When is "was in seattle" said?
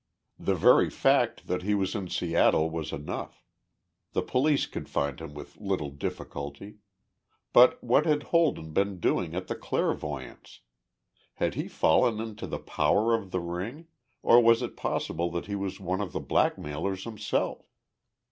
1.75-2.71